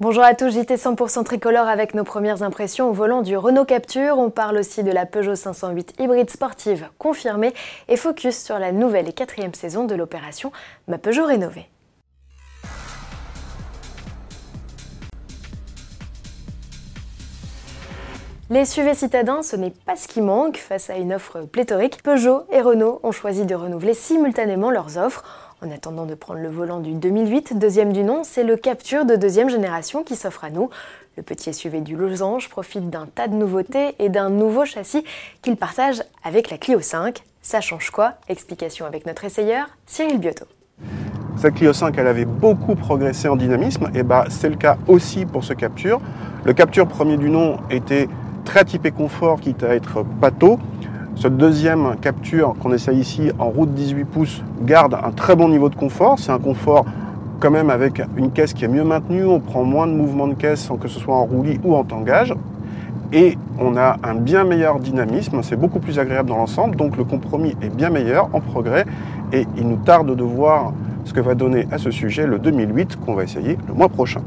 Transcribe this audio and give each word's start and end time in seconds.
Bonjour 0.00 0.22
à 0.22 0.36
tous, 0.36 0.50
JT 0.50 0.76
100% 0.76 1.24
tricolore 1.24 1.66
avec 1.66 1.92
nos 1.92 2.04
premières 2.04 2.44
impressions 2.44 2.88
au 2.88 2.92
volant 2.92 3.20
du 3.22 3.36
Renault 3.36 3.64
Capture. 3.64 4.16
On 4.16 4.30
parle 4.30 4.58
aussi 4.58 4.84
de 4.84 4.92
la 4.92 5.06
Peugeot 5.06 5.34
508 5.34 5.94
hybride 5.98 6.30
sportive 6.30 6.88
confirmée 6.98 7.52
et 7.88 7.96
focus 7.96 8.40
sur 8.40 8.60
la 8.60 8.70
nouvelle 8.70 9.08
et 9.08 9.12
quatrième 9.12 9.54
saison 9.54 9.86
de 9.86 9.96
l'opération 9.96 10.52
Ma 10.86 10.98
Peugeot 10.98 11.26
rénovée. 11.26 11.68
Les 18.50 18.64
SUV 18.64 18.94
citadins, 18.94 19.42
ce 19.42 19.56
n'est 19.56 19.74
pas 19.84 19.96
ce 19.96 20.06
qui 20.06 20.22
manque. 20.22 20.58
Face 20.58 20.90
à 20.90 20.96
une 20.96 21.12
offre 21.12 21.40
pléthorique, 21.40 22.02
Peugeot 22.04 22.44
et 22.52 22.62
Renault 22.62 23.00
ont 23.02 23.12
choisi 23.12 23.44
de 23.46 23.54
renouveler 23.54 23.94
simultanément 23.94 24.70
leurs 24.70 24.96
offres. 24.96 25.24
En 25.60 25.72
attendant 25.72 26.06
de 26.06 26.14
prendre 26.14 26.38
le 26.38 26.48
volant 26.48 26.78
du 26.78 26.92
2008, 26.92 27.58
deuxième 27.58 27.92
du 27.92 28.04
nom, 28.04 28.22
c'est 28.22 28.44
le 28.44 28.56
Capture 28.56 29.04
de 29.04 29.16
deuxième 29.16 29.50
génération 29.50 30.04
qui 30.04 30.14
s'offre 30.14 30.44
à 30.44 30.50
nous. 30.50 30.70
Le 31.16 31.24
petit 31.24 31.52
SUV 31.52 31.80
du 31.80 31.96
Losange 31.96 32.48
profite 32.48 32.90
d'un 32.90 33.06
tas 33.12 33.26
de 33.26 33.34
nouveautés 33.34 33.96
et 33.98 34.08
d'un 34.08 34.30
nouveau 34.30 34.64
châssis 34.64 35.02
qu'il 35.42 35.56
partage 35.56 36.00
avec 36.22 36.50
la 36.50 36.58
Clio 36.58 36.80
5. 36.80 37.24
Ça 37.42 37.60
change 37.60 37.90
quoi? 37.90 38.12
Explication 38.28 38.86
avec 38.86 39.04
notre 39.04 39.24
essayeur, 39.24 39.66
Cyril 39.84 40.20
Biotto. 40.20 40.44
Cette 41.36 41.54
Clio 41.54 41.72
5, 41.72 41.92
elle 41.98 42.06
avait 42.06 42.24
beaucoup 42.24 42.76
progressé 42.76 43.26
en 43.26 43.34
dynamisme, 43.34 43.90
et 43.94 44.04
bah 44.04 44.26
c'est 44.30 44.50
le 44.50 44.56
cas 44.56 44.78
aussi 44.86 45.26
pour 45.26 45.42
ce 45.42 45.54
Capture. 45.54 46.00
Le 46.44 46.52
Capture 46.52 46.86
premier 46.86 47.16
du 47.16 47.30
nom 47.30 47.58
était 47.68 48.08
très 48.44 48.64
typé 48.64 48.92
confort, 48.92 49.40
quitte 49.40 49.64
à 49.64 49.74
être 49.74 50.04
pato. 50.20 50.60
Ce 51.18 51.26
deuxième 51.26 51.96
capture 52.00 52.54
qu'on 52.62 52.72
essaye 52.72 53.00
ici 53.00 53.32
en 53.40 53.48
route 53.48 53.74
18 53.74 54.04
pouces 54.04 54.44
garde 54.62 54.94
un 54.94 55.10
très 55.10 55.34
bon 55.34 55.48
niveau 55.48 55.68
de 55.68 55.74
confort. 55.74 56.16
C'est 56.16 56.30
un 56.30 56.38
confort 56.38 56.86
quand 57.40 57.50
même 57.50 57.70
avec 57.70 58.00
une 58.16 58.30
caisse 58.30 58.52
qui 58.54 58.64
est 58.64 58.68
mieux 58.68 58.84
maintenue. 58.84 59.24
On 59.24 59.40
prend 59.40 59.64
moins 59.64 59.88
de 59.88 59.92
mouvements 59.94 60.28
de 60.28 60.34
caisse 60.34 60.60
sans 60.60 60.76
que 60.76 60.86
ce 60.86 61.00
soit 61.00 61.16
en 61.16 61.24
roulis 61.24 61.58
ou 61.64 61.74
en 61.74 61.82
tangage. 61.82 62.36
Et 63.12 63.36
on 63.58 63.76
a 63.76 63.96
un 64.04 64.14
bien 64.14 64.44
meilleur 64.44 64.78
dynamisme, 64.78 65.42
c'est 65.42 65.56
beaucoup 65.56 65.80
plus 65.80 65.98
agréable 65.98 66.28
dans 66.28 66.36
l'ensemble, 66.36 66.76
donc 66.76 66.96
le 66.96 67.02
compromis 67.02 67.56
est 67.62 67.74
bien 67.74 67.90
meilleur, 67.90 68.28
en 68.32 68.40
progrès, 68.40 68.84
et 69.32 69.44
il 69.56 69.66
nous 69.66 69.78
tarde 69.78 70.14
de 70.14 70.22
voir 70.22 70.72
ce 71.04 71.12
que 71.14 71.20
va 71.20 71.34
donner 71.34 71.66
à 71.72 71.78
ce 71.78 71.90
sujet 71.90 72.28
le 72.28 72.38
2008 72.38 72.96
qu'on 72.96 73.14
va 73.14 73.24
essayer 73.24 73.58
le 73.66 73.74
mois 73.74 73.88
prochain. 73.88 74.20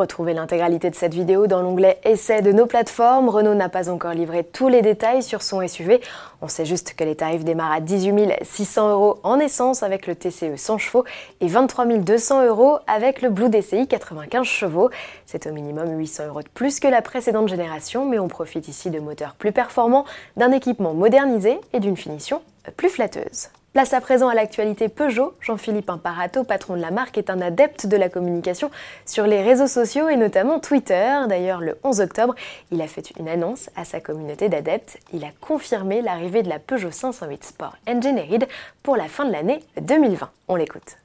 Retrouvez 0.00 0.32
l'intégralité 0.32 0.88
de 0.88 0.94
cette 0.94 1.12
vidéo 1.12 1.46
dans 1.46 1.60
l'onglet 1.60 2.00
Essai 2.04 2.40
de 2.40 2.52
nos 2.52 2.64
plateformes. 2.64 3.28
Renault 3.28 3.52
n'a 3.52 3.68
pas 3.68 3.90
encore 3.90 4.14
livré 4.14 4.44
tous 4.44 4.68
les 4.68 4.80
détails 4.80 5.22
sur 5.22 5.42
son 5.42 5.60
SUV. 5.68 6.00
On 6.40 6.48
sait 6.48 6.64
juste 6.64 6.94
que 6.94 7.04
les 7.04 7.16
tarifs 7.16 7.44
démarrent 7.44 7.72
à 7.72 7.80
18 7.80 8.32
600 8.40 8.92
euros 8.92 9.18
en 9.24 9.38
essence 9.38 9.82
avec 9.82 10.06
le 10.06 10.14
TCE 10.14 10.56
100 10.56 10.78
chevaux 10.78 11.04
et 11.42 11.48
23 11.48 11.84
200 11.84 12.46
euros 12.46 12.78
avec 12.86 13.20
le 13.20 13.28
Blue 13.28 13.50
DCI 13.50 13.88
95 13.88 14.46
chevaux. 14.46 14.88
C'est 15.26 15.46
au 15.46 15.52
minimum 15.52 15.90
800 15.98 16.28
euros 16.28 16.40
de 16.40 16.48
plus 16.48 16.80
que 16.80 16.88
la 16.88 17.02
précédente 17.02 17.48
génération, 17.48 18.06
mais 18.06 18.18
on 18.18 18.28
profite 18.28 18.68
ici 18.68 18.88
de 18.88 19.00
moteurs 19.00 19.34
plus 19.34 19.52
performants, 19.52 20.06
d'un 20.38 20.50
équipement 20.50 20.94
modernisé 20.94 21.60
et 21.74 21.80
d'une 21.80 21.98
finition 21.98 22.40
plus 22.78 22.88
flatteuse. 22.88 23.50
Place 23.72 23.92
à 23.92 24.00
présent 24.00 24.26
à 24.26 24.34
l'actualité 24.34 24.88
Peugeot. 24.88 25.32
Jean-Philippe 25.40 25.90
Imparato, 25.90 26.42
patron 26.42 26.74
de 26.74 26.80
la 26.80 26.90
marque, 26.90 27.18
est 27.18 27.30
un 27.30 27.40
adepte 27.40 27.86
de 27.86 27.96
la 27.96 28.08
communication 28.08 28.68
sur 29.06 29.28
les 29.28 29.42
réseaux 29.42 29.68
sociaux 29.68 30.08
et 30.08 30.16
notamment 30.16 30.58
Twitter. 30.58 31.08
D'ailleurs, 31.28 31.60
le 31.60 31.78
11 31.84 32.00
octobre, 32.00 32.34
il 32.72 32.82
a 32.82 32.88
fait 32.88 33.12
une 33.16 33.28
annonce 33.28 33.70
à 33.76 33.84
sa 33.84 34.00
communauté 34.00 34.48
d'adeptes. 34.48 34.98
Il 35.12 35.22
a 35.22 35.30
confirmé 35.40 36.02
l'arrivée 36.02 36.42
de 36.42 36.48
la 36.48 36.58
Peugeot 36.58 36.90
508 36.90 37.44
Sport 37.44 37.76
Engineered 37.86 38.48
pour 38.82 38.96
la 38.96 39.06
fin 39.06 39.24
de 39.24 39.30
l'année 39.30 39.60
2020. 39.80 40.28
On 40.48 40.56
l'écoute. 40.56 40.96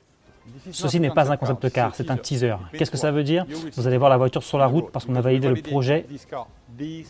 Ceci 0.72 1.00
n'est 1.00 1.11
pas 1.11 1.31
un 1.31 1.38
concept 1.38 1.72
car, 1.72 1.94
c'est 1.94 2.09
un 2.09 2.17
teaser. 2.17 2.55
Qu'est-ce 2.73 2.91
que 2.91 2.97
ça 2.97 3.11
veut 3.11 3.23
dire? 3.23 3.45
Vous 3.75 3.88
allez 3.88 3.97
voir 3.97 4.09
la 4.09 4.17
voiture 4.17 4.44
sur 4.44 4.57
la 4.57 4.66
route 4.66 4.91
parce 4.91 5.05
qu'on 5.05 5.16
a 5.16 5.22
validé 5.22 5.50
le 5.50 5.61
projet 5.61 6.07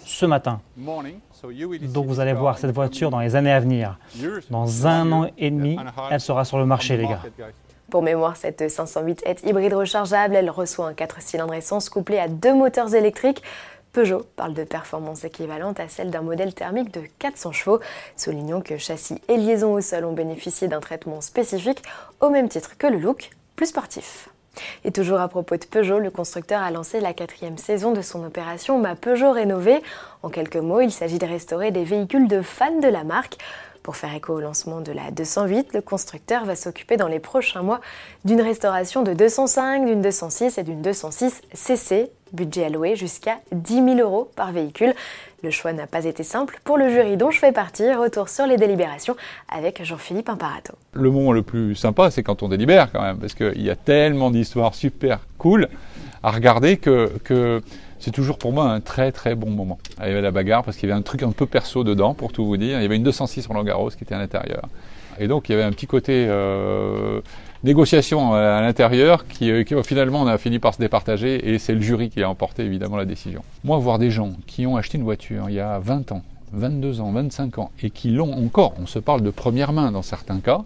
ce 0.05 0.25
matin. 0.25 0.61
Donc 0.77 2.05
vous 2.05 2.19
allez 2.19 2.33
voir 2.33 2.57
cette 2.57 2.71
voiture 2.71 3.09
dans 3.09 3.19
les 3.19 3.35
années 3.35 3.51
à 3.51 3.59
venir. 3.59 3.97
Dans 4.49 4.87
un 4.87 5.11
an 5.11 5.27
et 5.37 5.51
demi, 5.51 5.77
elle 6.11 6.21
sera 6.21 6.45
sur 6.45 6.57
le 6.57 6.65
marché, 6.65 6.97
les 6.97 7.07
gars. 7.07 7.21
Pour 7.89 8.01
mémoire, 8.01 8.35
cette 8.35 8.67
508 8.69 9.23
est 9.25 9.43
hybride 9.43 9.73
rechargeable. 9.73 10.35
Elle 10.35 10.49
reçoit 10.49 10.87
un 10.87 10.93
4 10.93 11.21
cylindres 11.21 11.53
essence 11.53 11.89
couplé 11.89 12.17
à 12.17 12.27
deux 12.27 12.53
moteurs 12.53 12.95
électriques. 12.95 13.43
Peugeot 13.93 14.25
parle 14.35 14.53
de 14.53 14.65
performances 14.65 15.23
équivalentes 15.23 15.79
à 15.79 15.87
celles 15.87 16.09
d'un 16.09 16.21
modèle 16.21 16.53
thermique 16.53 16.91
de 16.91 17.03
400 17.19 17.53
chevaux. 17.53 17.79
Soulignons 18.17 18.59
que 18.59 18.77
châssis 18.77 19.21
et 19.29 19.37
liaison 19.37 19.73
au 19.73 19.81
sol 19.81 20.03
ont 20.03 20.13
bénéficié 20.13 20.67
d'un 20.67 20.81
traitement 20.81 21.21
spécifique 21.21 21.81
au 22.19 22.29
même 22.29 22.49
titre 22.49 22.77
que 22.77 22.87
le 22.87 22.97
look 22.97 23.29
plus 23.55 23.67
sportif. 23.67 24.29
Et 24.83 24.91
toujours 24.91 25.19
à 25.19 25.27
propos 25.27 25.57
de 25.57 25.65
Peugeot, 25.65 25.99
le 25.99 26.09
constructeur 26.09 26.61
a 26.61 26.71
lancé 26.71 26.99
la 26.99 27.13
quatrième 27.13 27.57
saison 27.57 27.91
de 27.91 28.01
son 28.01 28.23
opération 28.23 28.79
Ma 28.79 28.95
Peugeot 28.95 29.31
rénovée. 29.31 29.81
En 30.23 30.29
quelques 30.29 30.55
mots, 30.57 30.81
il 30.81 30.91
s'agit 30.91 31.19
de 31.19 31.25
restaurer 31.25 31.71
des 31.71 31.83
véhicules 31.83 32.27
de 32.27 32.41
fans 32.41 32.79
de 32.79 32.87
la 32.87 33.03
marque. 33.03 33.37
Pour 33.85 33.97
faire 33.97 34.15
écho 34.15 34.33
au 34.33 34.39
lancement 34.39 34.81
de 34.81 34.91
la 34.91 35.11
208, 35.11 35.75
le 35.75 35.81
constructeur 35.81 36.43
va 36.43 36.55
s'occuper 36.55 36.97
dans 36.97 37.07
les 37.07 37.19
prochains 37.19 37.61
mois 37.61 37.81
d'une 38.25 38.41
restauration 38.41 39.03
de 39.03 39.13
205, 39.13 39.85
d'une 39.85 40.01
206 40.01 40.57
et 40.57 40.63
d'une 40.63 40.81
206 40.81 41.43
CC, 41.53 42.09
budget 42.33 42.65
alloué 42.65 42.95
jusqu'à 42.95 43.37
10 43.51 43.73
000 43.75 43.99
euros 43.99 44.31
par 44.35 44.51
véhicule. 44.51 44.95
Le 45.43 45.51
choix 45.51 45.71
n'a 45.71 45.85
pas 45.85 46.05
été 46.05 46.23
simple 46.23 46.59
pour 46.63 46.79
le 46.79 46.89
jury 46.89 47.15
dont 47.15 47.29
je 47.29 47.37
fais 47.37 47.51
partie. 47.51 47.93
Retour 47.93 48.27
sur 48.27 48.47
les 48.47 48.57
délibérations 48.57 49.15
avec 49.49 49.83
Jean-Philippe 49.83 50.29
Imparato. 50.29 50.73
Le 50.93 51.11
moment 51.11 51.31
le 51.31 51.43
plus 51.43 51.75
sympa, 51.75 52.09
c'est 52.09 52.23
quand 52.23 52.41
on 52.41 52.49
délibère 52.49 52.91
quand 52.91 53.03
même, 53.03 53.19
parce 53.19 53.35
qu'il 53.35 53.61
y 53.61 53.69
a 53.69 53.75
tellement 53.75 54.31
d'histoires 54.31 54.73
super 54.73 55.19
cool 55.37 55.69
à 56.25 56.31
regarder 56.31 56.77
que, 56.77 57.61
c'est 57.99 58.09
toujours 58.09 58.39
pour 58.39 58.51
moi 58.51 58.65
un 58.65 58.81
très 58.81 59.11
très 59.11 59.35
bon 59.35 59.51
moment. 59.51 59.77
Il 59.99 60.07
y 60.07 60.09
avait 60.09 60.21
la 60.21 60.31
bagarre 60.31 60.63
parce 60.63 60.75
qu'il 60.75 60.89
y 60.89 60.91
avait 60.91 60.99
un 60.99 61.03
truc 61.03 61.21
un 61.21 61.31
peu 61.31 61.45
perso 61.45 61.83
dedans, 61.83 62.15
pour 62.15 62.31
tout 62.31 62.43
vous 62.45 62.57
dire. 62.57 62.79
Il 62.79 62.81
y 62.81 62.85
avait 62.85 62.95
une 62.95 63.03
206 63.03 63.45
Roland 63.45 63.63
Garros 63.63 63.91
qui 63.91 64.03
était 64.03 64.15
à 64.15 64.17
l'intérieur. 64.17 64.67
Et 65.19 65.27
donc 65.27 65.47
il 65.47 65.51
y 65.51 65.55
avait 65.55 65.63
un 65.63 65.71
petit 65.71 65.85
côté 65.85 66.25
euh, 66.27 67.21
négociation 67.63 68.33
à 68.33 68.59
l'intérieur 68.59 69.27
qui, 69.27 69.51
euh, 69.51 69.63
qui, 69.63 69.75
finalement 69.83 70.23
on 70.23 70.27
a 70.27 70.39
fini 70.39 70.57
par 70.57 70.73
se 70.73 70.79
départager 70.79 71.53
et 71.53 71.59
c'est 71.59 71.73
le 71.73 71.81
jury 71.81 72.09
qui 72.09 72.23
a 72.23 72.29
emporté 72.29 72.63
évidemment 72.63 72.97
la 72.97 73.05
décision. 73.05 73.43
Moi, 73.63 73.77
voir 73.77 73.99
des 73.99 74.09
gens 74.09 74.33
qui 74.47 74.65
ont 74.65 74.77
acheté 74.77 74.97
une 74.97 75.03
voiture 75.03 75.45
il 75.49 75.55
y 75.55 75.59
a 75.59 75.77
20 75.77 76.11
ans, 76.11 76.23
22 76.53 77.01
ans, 77.01 77.11
25 77.11 77.59
ans 77.59 77.71
et 77.83 77.91
qui 77.91 78.09
l'ont 78.09 78.33
encore, 78.33 78.73
on 78.81 78.87
se 78.87 78.97
parle 78.97 79.21
de 79.21 79.29
première 79.29 79.73
main 79.73 79.91
dans 79.91 80.01
certains 80.01 80.39
cas, 80.39 80.63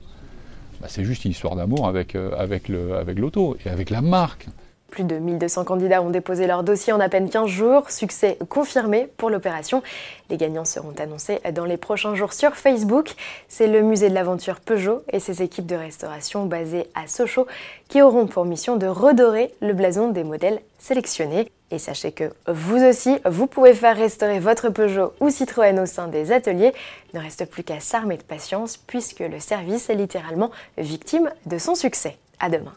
bah, 0.79 0.87
c'est 0.89 1.03
juste 1.03 1.25
une 1.25 1.31
histoire 1.31 1.57
d'amour 1.57 1.85
avec, 1.85 2.15
euh, 2.15 2.31
avec 2.39 2.69
l'auto 2.69 3.51
avec 3.51 3.65
et 3.67 3.69
avec 3.69 3.89
la 3.89 4.01
marque. 4.01 4.47
Plus 4.89 5.03
de 5.03 5.17
1200 5.17 5.65
candidats 5.65 6.01
ont 6.01 6.09
déposé 6.09 6.47
leur 6.47 6.63
dossier 6.63 6.93
en 6.93 6.99
à 6.99 7.09
peine 7.09 7.29
15 7.29 7.47
jours. 7.47 7.89
Succès 7.89 8.37
confirmé 8.49 9.07
pour 9.17 9.29
l'opération. 9.29 9.83
Les 10.29 10.37
gagnants 10.37 10.65
seront 10.65 10.93
annoncés 10.99 11.39
dans 11.53 11.65
les 11.65 11.77
prochains 11.77 12.15
jours 12.15 12.33
sur 12.33 12.55
Facebook. 12.55 13.13
C'est 13.47 13.67
le 13.67 13.81
musée 13.81 14.09
de 14.09 14.15
l'aventure 14.15 14.59
Peugeot 14.59 15.03
et 15.11 15.19
ses 15.19 15.41
équipes 15.41 15.65
de 15.65 15.75
restauration 15.75 16.45
basées 16.45 16.87
à 16.95 17.07
Sochaux 17.07 17.47
qui 17.87 18.01
auront 18.01 18.27
pour 18.27 18.45
mission 18.45 18.75
de 18.75 18.87
redorer 18.87 19.53
le 19.61 19.73
blason 19.73 20.09
des 20.09 20.23
modèles 20.23 20.59
sélectionnés. 20.79 21.51
Et 21.71 21.77
sachez 21.77 22.11
que 22.11 22.31
vous 22.47 22.83
aussi, 22.83 23.19
vous 23.25 23.45
pouvez 23.45 23.75
faire 23.75 23.95
restaurer 23.95 24.39
votre 24.39 24.69
Peugeot 24.69 25.13
ou 25.19 25.29
Citroën 25.29 25.79
au 25.79 25.85
sein 25.85 26.07
des 26.07 26.31
ateliers. 26.31 26.73
Ne 27.13 27.19
reste 27.19 27.45
plus 27.45 27.63
qu'à 27.63 27.79
s'armer 27.79 28.17
de 28.17 28.23
patience 28.23 28.77
puisque 28.77 29.19
le 29.19 29.39
service 29.39 29.89
est 29.89 29.95
littéralement 29.95 30.49
victime 30.77 31.29
de 31.45 31.57
son 31.57 31.75
succès. 31.75 32.17
À 32.39 32.49
demain. 32.49 32.73